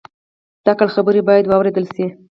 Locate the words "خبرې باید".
0.95-1.45